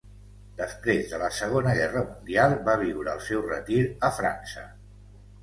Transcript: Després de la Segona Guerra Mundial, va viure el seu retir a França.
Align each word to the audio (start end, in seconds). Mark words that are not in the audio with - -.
Després 0.59 1.11
de 1.11 1.19
la 1.23 1.27
Segona 1.39 1.73
Guerra 1.81 2.03
Mundial, 2.07 2.57
va 2.71 2.75
viure 2.85 3.13
el 3.15 3.23
seu 3.27 3.45
retir 3.53 3.79
a 4.09 4.13
França. 4.23 4.67